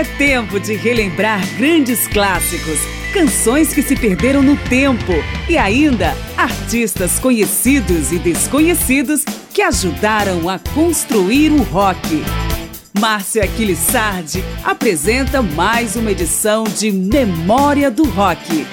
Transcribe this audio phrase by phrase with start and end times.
[0.00, 2.78] É tempo de relembrar grandes clássicos,
[3.12, 5.12] canções que se perderam no tempo
[5.46, 12.24] e ainda artistas conhecidos e desconhecidos que ajudaram a construir o rock.
[12.98, 18.66] Márcia Aquilissardi apresenta mais uma edição de Memória do Rock.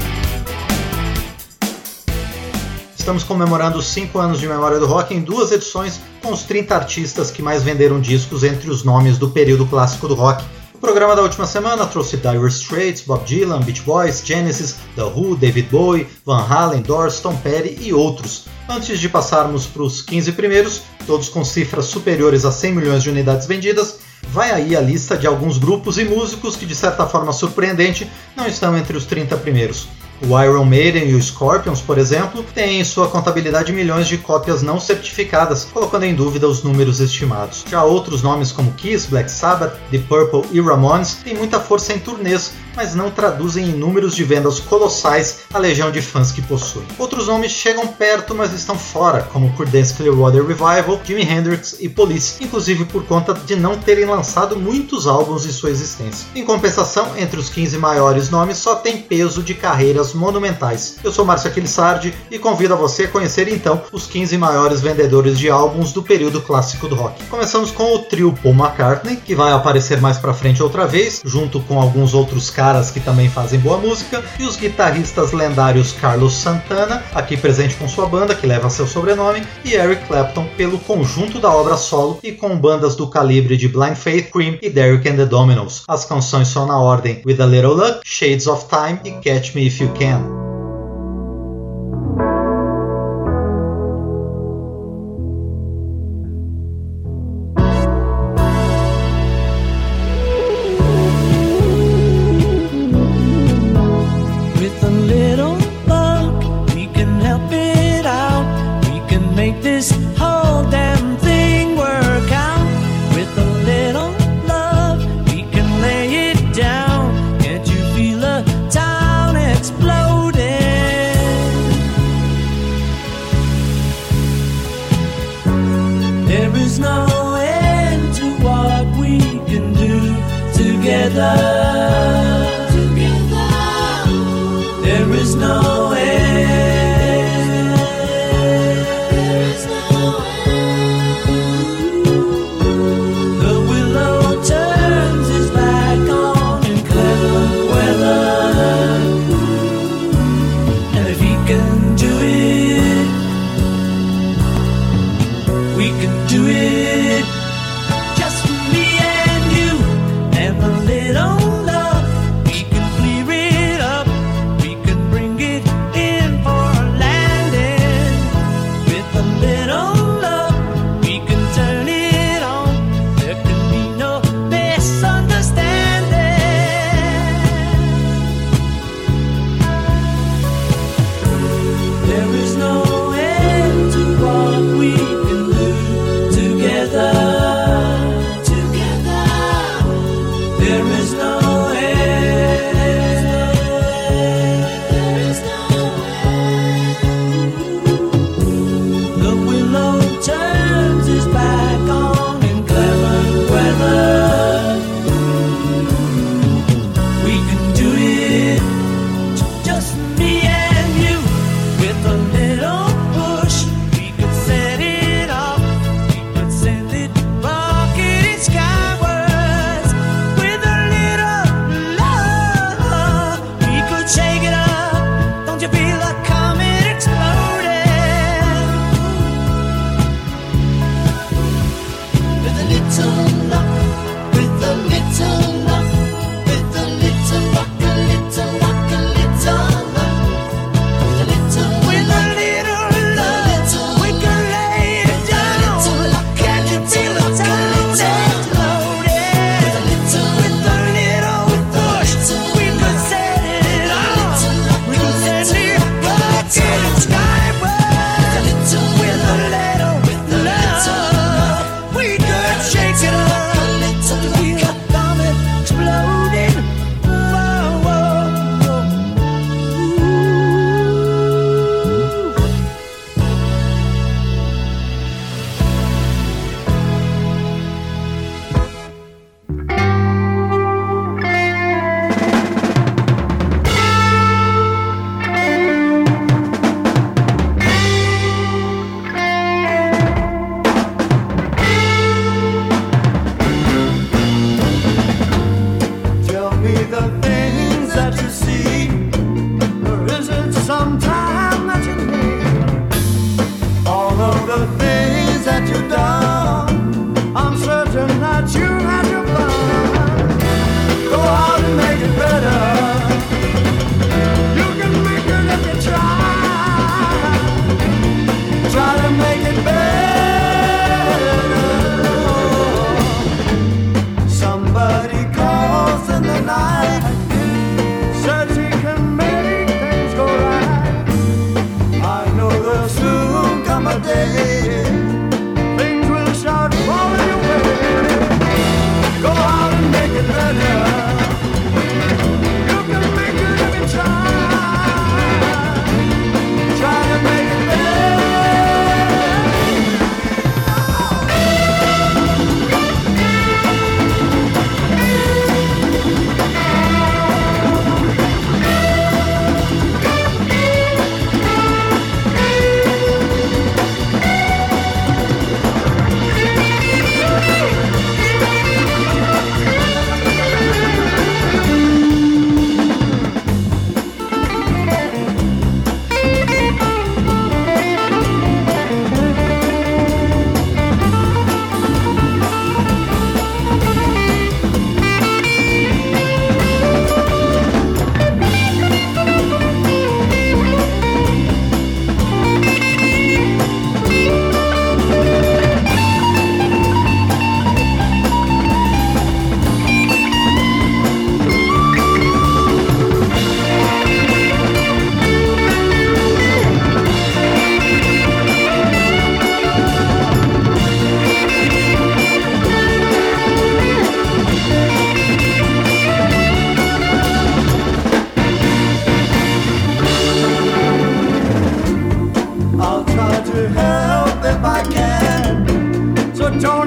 [2.97, 6.73] Estamos comemorando os 5 anos de Memória do Rock em duas edições com os 30
[6.73, 10.41] artistas que mais venderam discos entre os nomes do período clássico do rock.
[10.77, 15.35] O programa da última semana trouxe Dire Straits, Bob Dylan, Beach Boys, Genesis, The Who,
[15.35, 18.45] David Bowie, Van Halen, Doors, Tom Petty e outros.
[18.69, 23.09] Antes de passarmos para os 15 primeiros, todos com cifras superiores a 100 milhões de
[23.09, 23.97] unidades vendidas,
[24.29, 28.45] vai aí a lista de alguns grupos e músicos que, de certa forma surpreendente, não
[28.45, 29.87] estão entre os 30 primeiros.
[30.19, 34.63] O Iron Maiden e o Scorpions, por exemplo, têm em sua contabilidade milhões de cópias
[34.63, 37.63] não certificadas, colocando em dúvida os números estimados.
[37.69, 41.99] Já outros nomes como Kiss, Black Sabbath, The Purple e Ramones têm muita força em
[41.99, 46.85] turnês, mas não traduzem em números de vendas colossais a legião de fãs que possuem.
[46.97, 52.43] Outros nomes chegam perto, mas estão fora, como Creedence Clearwater Revival, Jimi Hendrix e Police,
[52.43, 56.27] inclusive por conta de não terem lançado muitos álbuns em sua existência.
[56.35, 60.97] Em compensação, entre os 15 maiores nomes só tem peso de carreiras monumentais.
[61.03, 65.37] Eu sou Márcio Aquilissardi e convido a você a conhecer então os 15 maiores vendedores
[65.37, 67.23] de álbuns do período clássico do rock.
[67.25, 71.59] Começamos com o trio Paul McCartney, que vai aparecer mais pra frente outra vez, junto
[71.61, 77.03] com alguns outros caras que também fazem boa música, e os guitarristas lendários Carlos Santana,
[77.13, 81.51] aqui presente com sua banda, que leva seu sobrenome, e Eric Clapton pelo conjunto da
[81.51, 85.25] obra solo e com bandas do calibre de Blind Faith, Cream e Derek and the
[85.25, 85.83] Dominos.
[85.87, 89.67] As canções são na ordem With a Little Luck, Shades of Time e Catch Me
[89.67, 90.46] If You Can.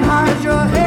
[0.03, 0.80] hide your head.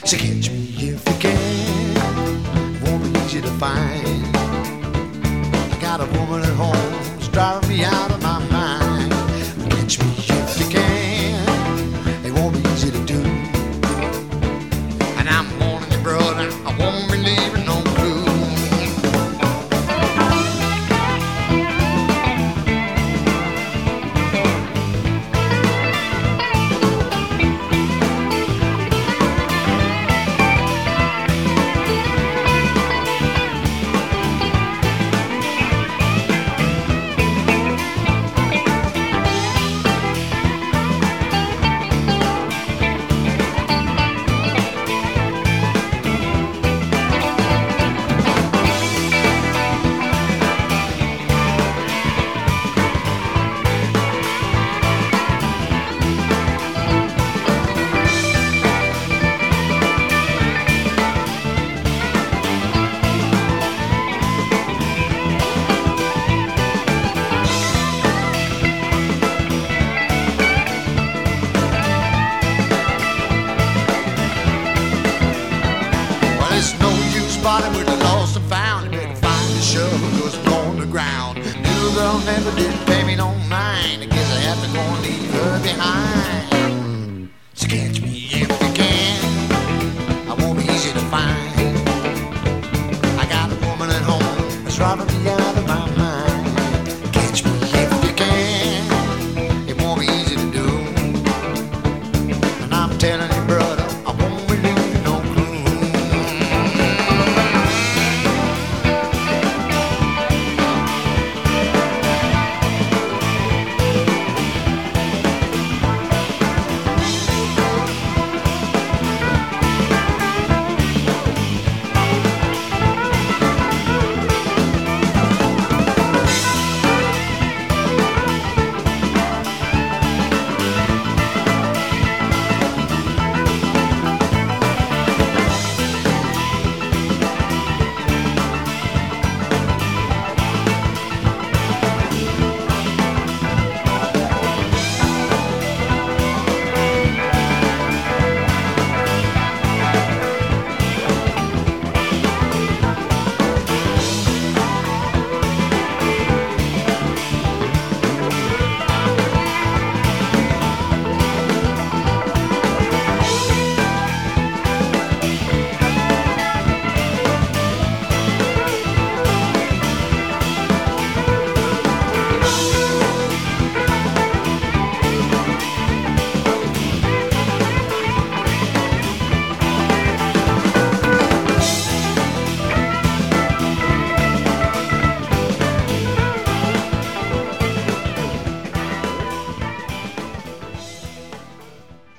[0.04, 1.13] So catch me if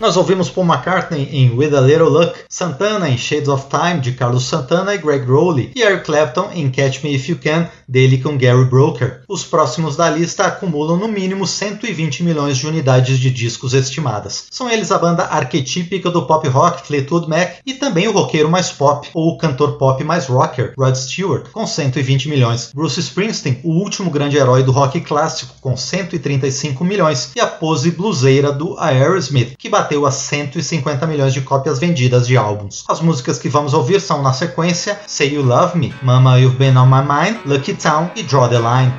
[0.06, 4.14] Nós ouvimos Paul McCartney em With a Little Luck, Santana em Shades of Time, de
[4.14, 8.18] Carlos Santana e Greg Rowley, e Eric Clapton em Catch Me If You Can, dele
[8.18, 9.24] com Gary Broker.
[9.28, 14.46] Os próximos da lista acumulam no mínimo 120 milhões de unidades de discos estimadas.
[14.50, 18.72] São eles a banda arquetípica do pop rock Fleetwood Mac e também o roqueiro mais
[18.72, 22.72] pop, ou o cantor pop mais rocker, Rod Stewart, com 120 milhões.
[22.74, 27.92] Bruce Springsteen, o último grande herói do rock clássico, com 135 milhões, e a pose
[27.92, 32.86] bluseira do Aerosmith, que bateu a 150 milhões de cópias vendidas de álbuns.
[32.88, 36.78] As músicas que vamos ouvir são na sequência Say You Love Me, Mama You've Been
[36.78, 38.94] On My Mind, Lucky Town e Draw the Line.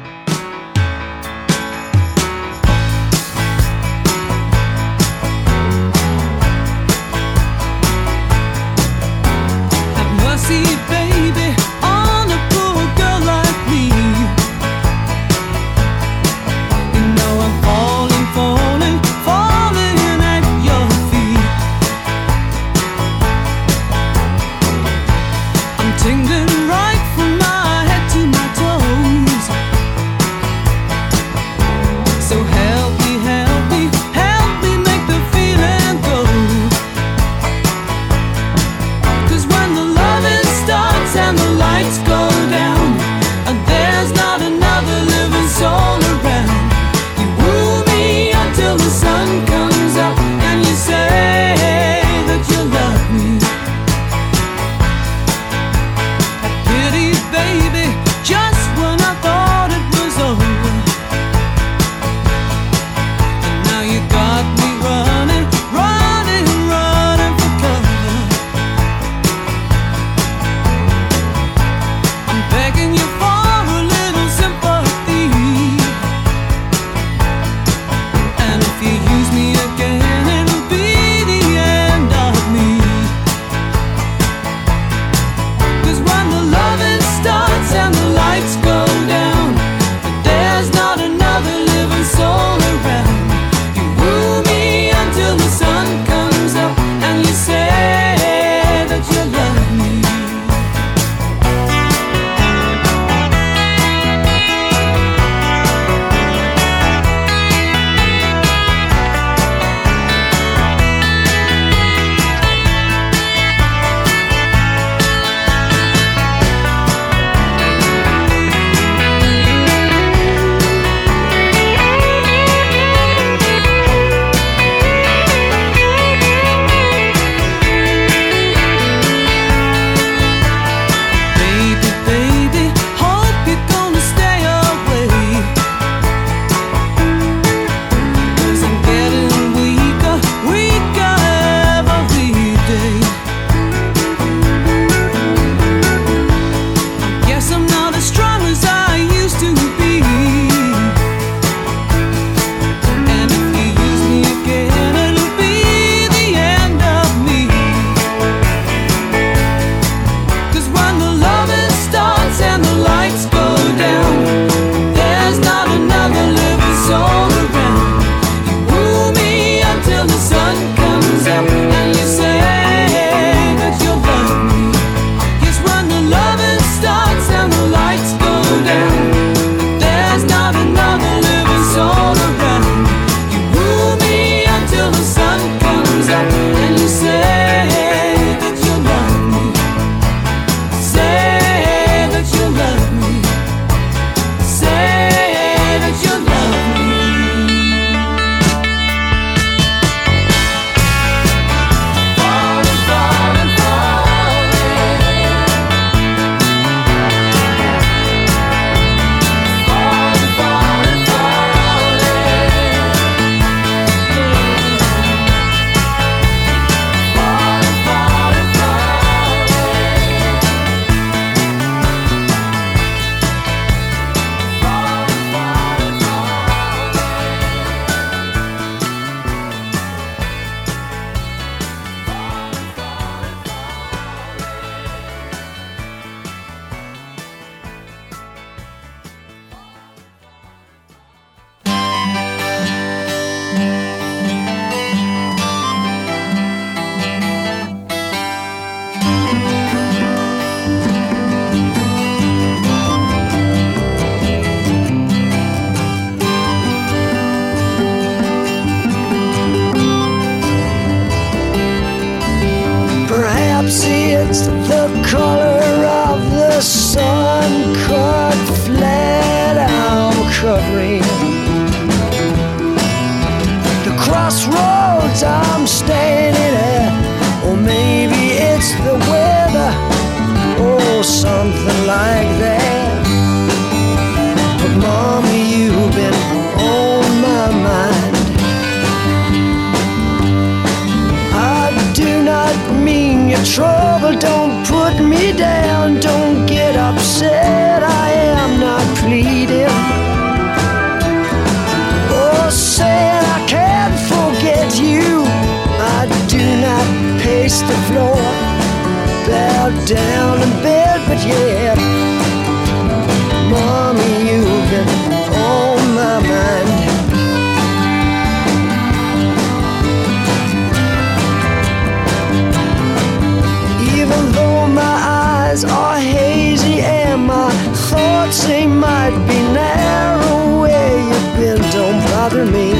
[329.10, 331.60] Might be narrow, where you've been.
[331.70, 332.72] Don't bother me.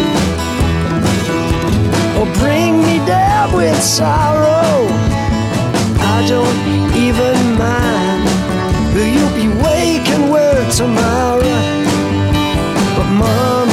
[2.19, 4.89] Or bring me down with sorrow.
[6.15, 6.61] I don't
[6.97, 8.25] even mind.
[8.97, 11.61] You'll be waking with tomorrow,
[12.97, 13.66] but mommy,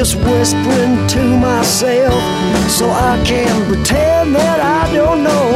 [0.00, 2.22] just whispering to myself
[2.70, 5.50] so I can pretend that I don't know.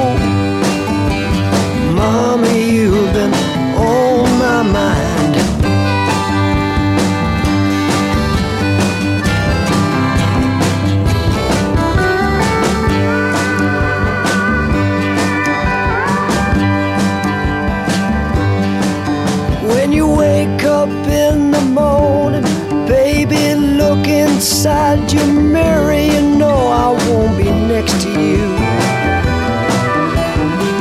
[1.95, 2.44] Mommy,
[24.65, 25.93] inside your mirror.
[25.93, 28.45] You know I won't be next to you.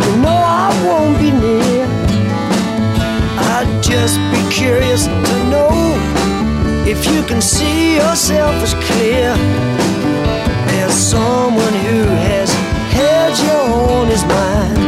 [0.03, 1.85] You know I won't be near.
[3.51, 5.71] I'd just be curious to know
[6.87, 9.35] if you can see yourself as clear
[10.79, 12.49] as someone who has
[12.95, 13.59] had you
[13.95, 14.82] on his mind.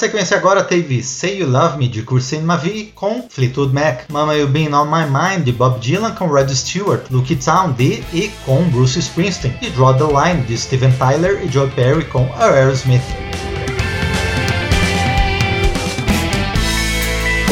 [0.00, 4.48] Sequência agora teve Say You Love Me de Courcine Mavi com Fleetwood Mac, Mama You
[4.48, 8.62] Been On My Mind de Bob Dylan com Red Stewart, Lucky Town de e com
[8.70, 13.02] Bruce Springsteen e Draw the Line de Steven Tyler e Joe Perry com Aerosmith.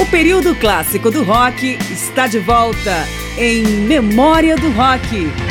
[0.00, 3.06] O período clássico do rock está de volta
[3.36, 5.47] em Memória do Rock.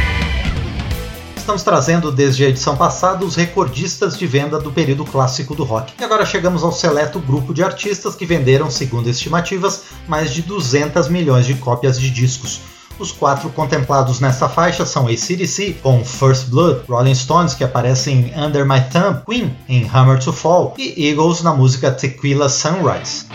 [1.48, 5.94] Estamos trazendo desde a edição passada os recordistas de venda do período clássico do rock.
[5.98, 11.08] E agora chegamos ao seleto grupo de artistas que venderam, segundo estimativas, mais de 200
[11.08, 12.60] milhões de cópias de discos.
[13.00, 18.38] Os quatro contemplados nesta faixa são ACDC com First Blood, Rolling Stones que aparecem em
[18.38, 23.26] Under My Thumb, Queen em Hammer to Fall e Eagles na música Tequila Sunrise.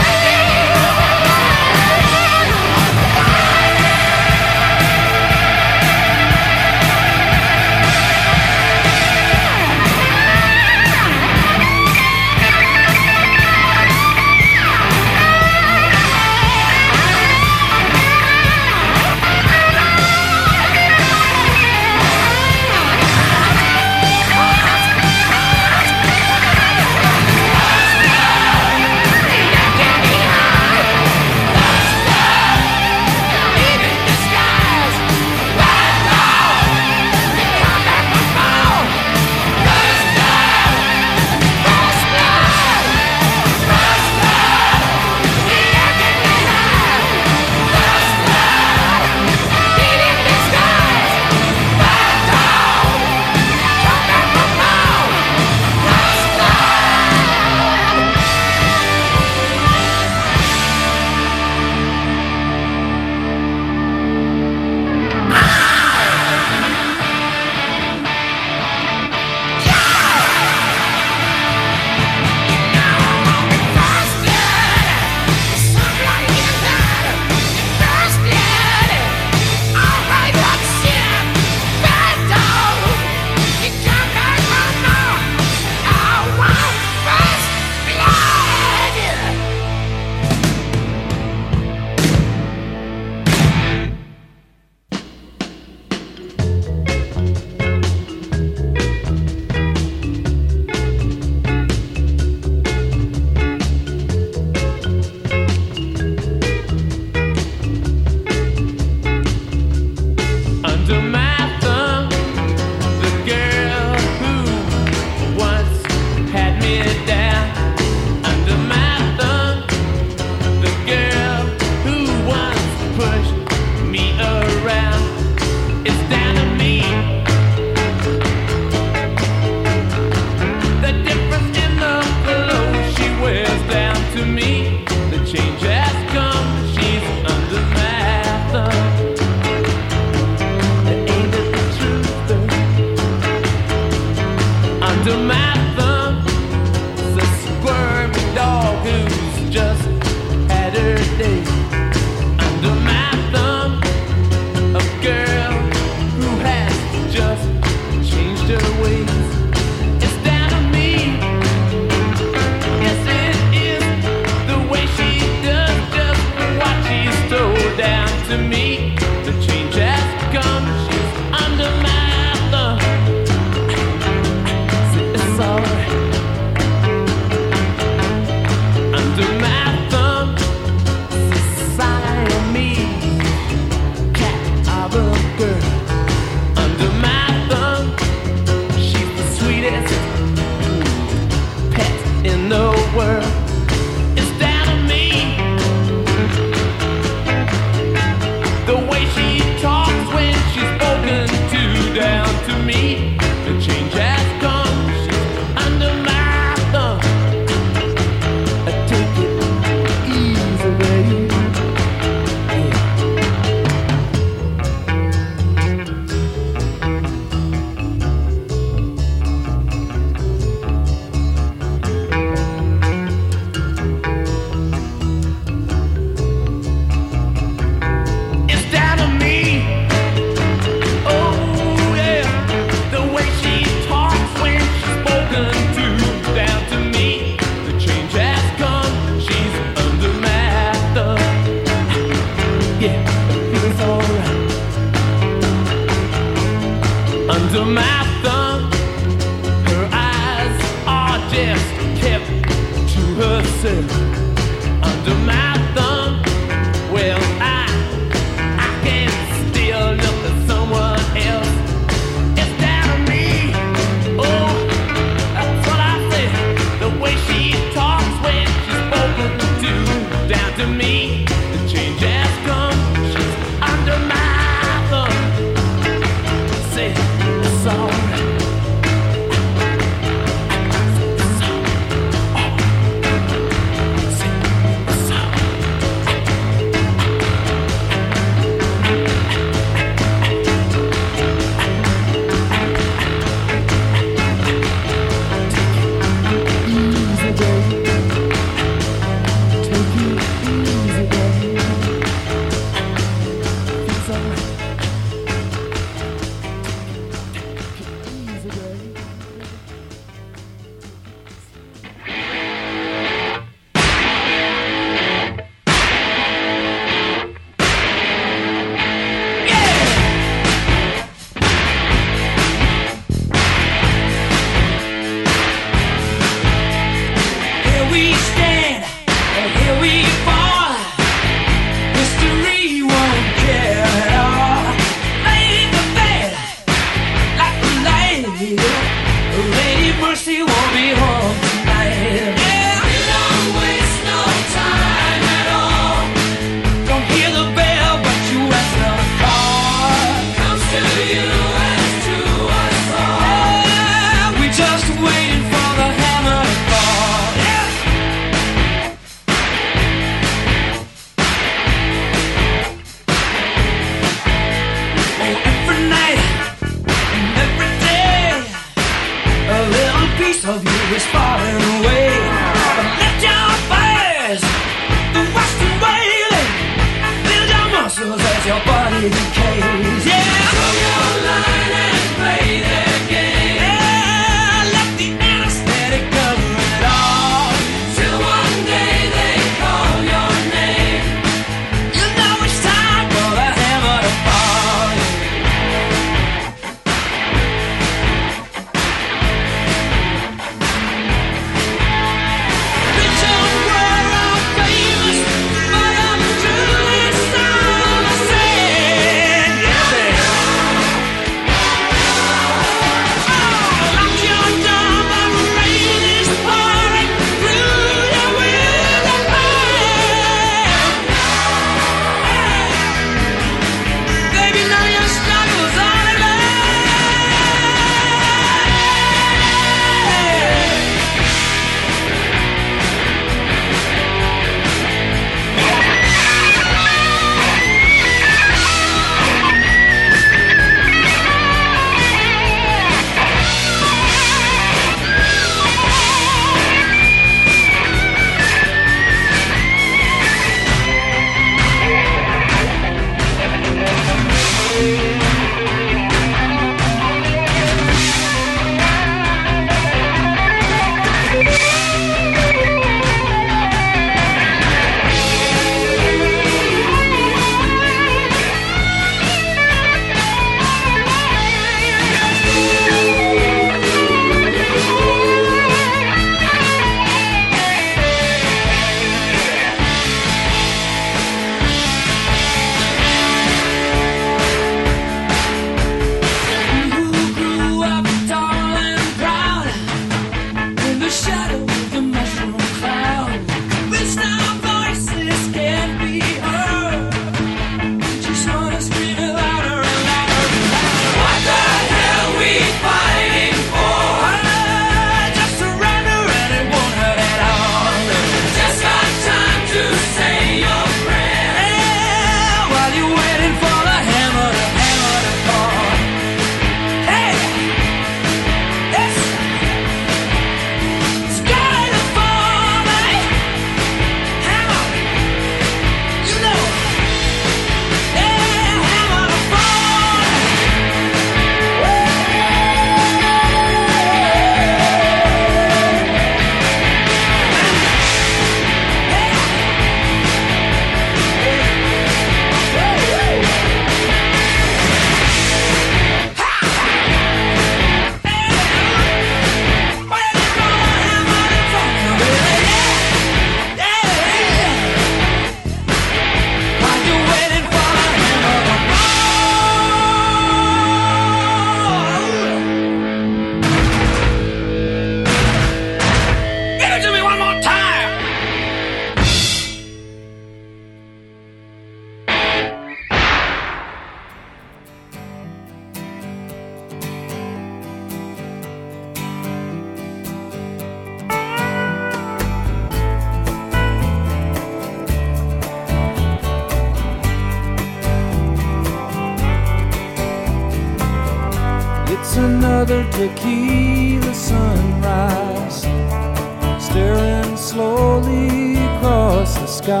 [597.74, 600.00] Slowly across the sky.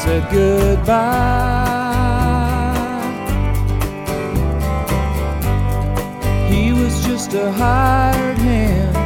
[0.00, 1.66] Said goodbye.
[6.48, 8.96] He was just a hired hand,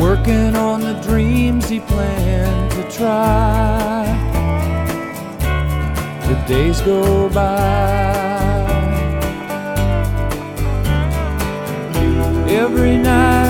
[0.00, 4.06] working on the dreams he planned to try.
[6.28, 8.14] The days go by.
[12.48, 13.45] Every night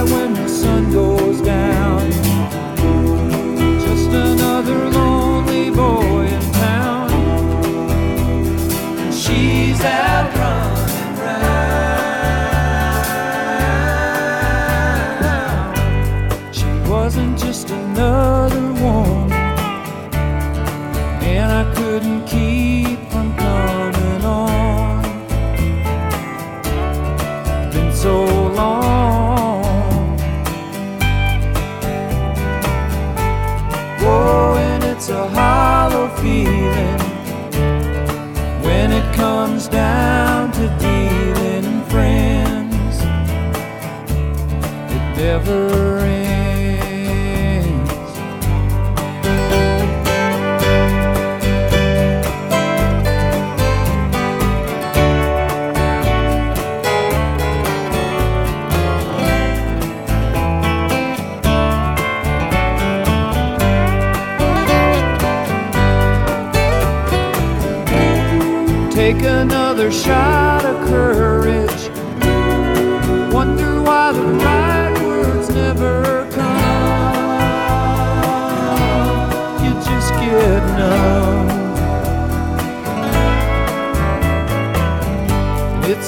[1.42, 2.10] down,
[3.80, 7.10] just another lonely boy in town.
[9.00, 10.16] And she's out.
[16.52, 19.25] She wasn't just another one,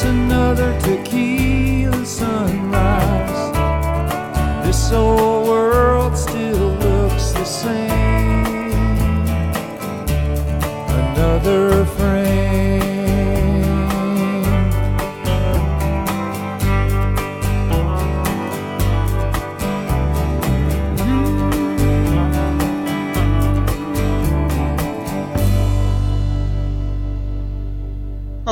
[0.09, 0.38] to know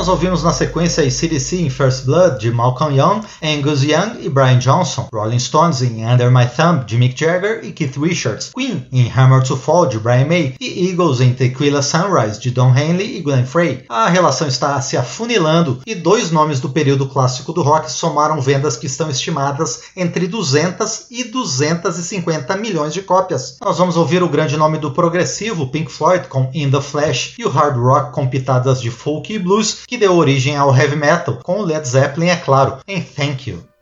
[0.06, 4.60] Nós ouvimos na sequência ACDC em First Blood, de Malcolm Young, Angus Young e Brian
[4.60, 9.10] Johnson, Rolling Stones em Under My Thumb, de Mick Jagger e Keith Richards, Queen em
[9.10, 13.20] Hammer to Fall, de Brian May e Eagles em Tequila Sunrise, de Don Henley e
[13.20, 13.84] Glenn Frey.
[13.88, 18.76] A relação está se afunilando e dois nomes do período clássico do rock somaram vendas
[18.76, 23.56] que estão estimadas entre 200 e 250 milhões de cópias.
[23.60, 27.44] Nós vamos ouvir o grande nome do progressivo, Pink Floyd, com In the Flash, e
[27.44, 31.38] o hard rock com pitadas de folk e blues, que deu origem ao heavy metal,
[31.42, 33.75] com Led Zeppelin, é claro, em Thank You.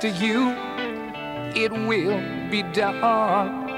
[0.00, 0.56] To you,
[1.54, 3.68] it will be done.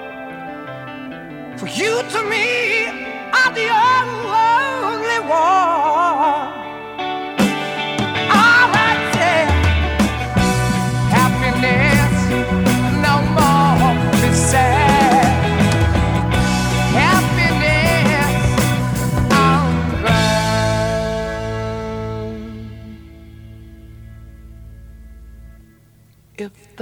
[1.59, 2.87] For you to me
[3.33, 6.61] are the only one.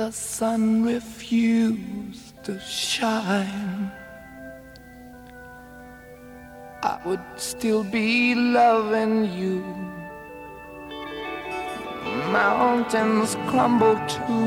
[0.00, 3.92] The sun refused to shine,
[6.82, 9.60] I would still be loving you.
[12.32, 14.38] Mountains crumble to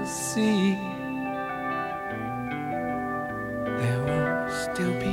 [0.00, 0.74] the sea.
[3.78, 5.11] There will still be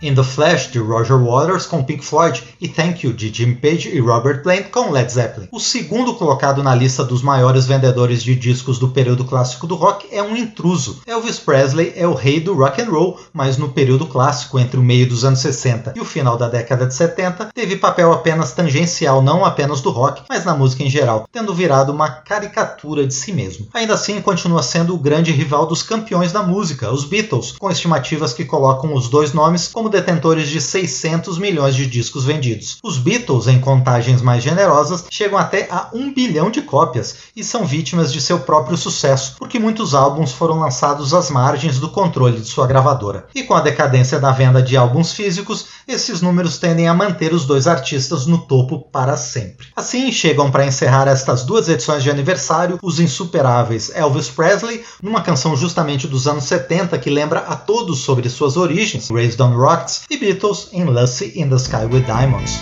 [0.00, 3.88] In the Flash de Roger Waters com Pink Floyd e Thank You de Jim Page
[3.88, 5.48] e Robert Plant com Led Zeppelin.
[5.50, 10.06] O segundo colocado na lista dos maiores vendedores de discos do período clássico do rock
[10.12, 11.00] é um intruso.
[11.04, 14.84] Elvis Presley é o rei do rock and roll, mas no período clássico entre o
[14.84, 19.20] meio dos anos 60 e o final da década de 70 teve papel apenas tangencial
[19.20, 23.32] não apenas do rock, mas na música em geral, tendo virado uma caricatura de si
[23.32, 23.66] mesmo.
[23.74, 28.32] Ainda assim, continua sendo o grande rival dos campeões da música, os Beatles, com estimativas
[28.32, 32.78] que colocam os dois nomes como como detentores de 600 milhões de discos vendidos.
[32.82, 37.64] Os Beatles, em contagens mais generosas, chegam até a 1 bilhão de cópias e são
[37.64, 42.48] vítimas de seu próprio sucesso, porque muitos álbuns foram lançados às margens do controle de
[42.48, 43.26] sua gravadora.
[43.34, 47.46] E com a decadência da venda de álbuns físicos, esses números tendem a manter os
[47.46, 49.68] dois artistas no topo para sempre.
[49.74, 55.56] Assim, chegam para encerrar estas duas edições de aniversário os insuperáveis Elvis Presley, numa canção
[55.56, 60.18] justamente dos anos 70 que lembra a todos sobre suas origens, Raised on Rocks, e
[60.18, 62.60] Beatles em Lucy in the Sky with Diamonds.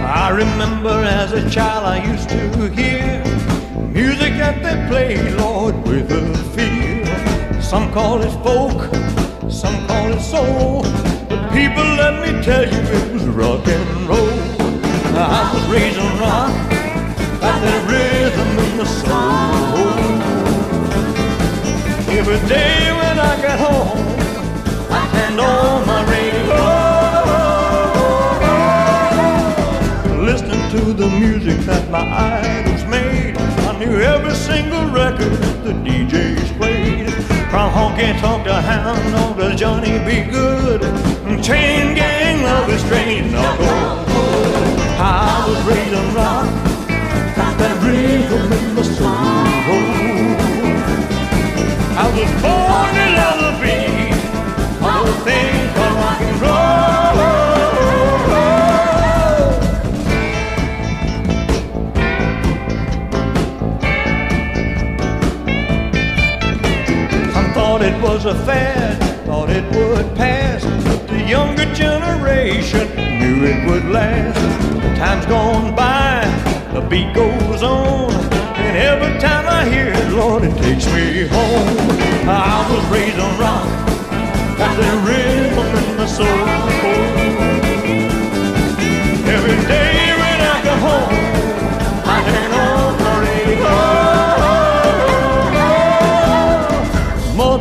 [0.00, 3.24] I remember as a child I used to hear
[3.92, 6.37] music that they Lord, with.
[7.68, 8.80] Some call it folk,
[9.50, 10.80] some call it soul.
[11.28, 14.40] But people, let me tell you, it was rock and roll.
[15.14, 16.50] I was raised on rock,
[17.42, 19.84] got that rhythm in my soul.
[22.16, 24.00] Every day when I got home,
[24.90, 26.56] I turned on my radio.
[30.24, 33.36] Listening to the music that my idols made.
[33.36, 35.32] I knew every single record
[35.64, 37.27] the DJs played.
[37.50, 40.82] From honky tonk to hound dog to Johnny Be Good.
[41.42, 43.66] Chain gang, love is strange, knuckle.
[45.00, 46.46] I was raised on rock,
[47.58, 49.08] that rhythm in my soul.
[51.96, 52.57] I was born
[68.28, 72.86] a fad, thought it would pass, but the younger generation
[73.18, 74.38] knew it would last.
[74.98, 76.26] Time's gone by,
[76.74, 81.78] the beat goes on, and every time I hear it, Lord, it takes me home.
[82.28, 83.66] I was raised on rock,
[84.58, 86.77] got the rhythm in my soul.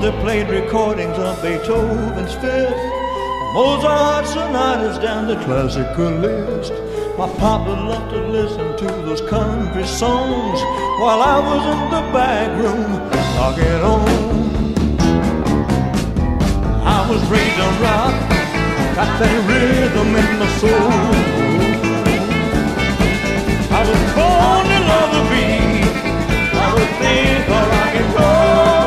[0.07, 2.75] Played recordings of Beethoven's Fifth,
[3.53, 6.73] Mozart sonatas down the classical list.
[7.17, 10.59] My papa loved to listen to those country songs
[10.99, 12.91] while I was in the back room
[13.35, 14.07] knocking on.
[16.83, 18.15] I was raised on rock,
[18.95, 20.91] got that rhythm in my soul.
[23.71, 25.93] I was born to love the beat,
[26.53, 28.86] I would think of rock and roll.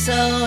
[0.00, 0.39] So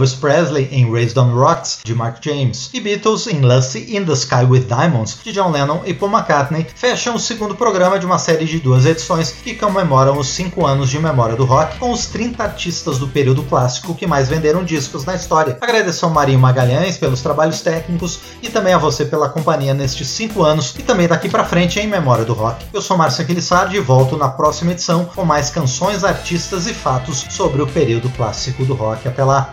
[0.00, 4.14] Elvis Presley em Raised on Rocks, de Mark James, e Beatles em Lucy in the
[4.14, 8.18] Sky with Diamonds, de John Lennon e Paul McCartney, fecham o segundo programa de uma
[8.18, 12.06] série de duas edições que comemoram os 5 anos de memória do rock, com os
[12.06, 15.58] 30 artistas do período clássico que mais venderam discos na história.
[15.60, 20.42] Agradeço ao Marinho Magalhães pelos trabalhos técnicos e também a você pela companhia nestes 5
[20.42, 22.64] anos e também daqui pra frente em memória do rock.
[22.72, 27.26] Eu sou Márcio Aquilissardi e volto na próxima edição com mais canções, artistas e fatos
[27.28, 29.06] sobre o período clássico do rock.
[29.06, 29.52] Até lá!